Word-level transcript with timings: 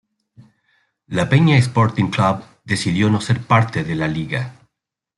La 1.05 1.29
Peña 1.29 1.57
Sporting 1.57 2.07
Club 2.09 2.41
decidió 2.65 3.11
no 3.11 3.21
ser 3.21 3.39
parte 3.45 3.83
de 3.83 3.93
la 3.93 4.07
liga. 4.07 4.55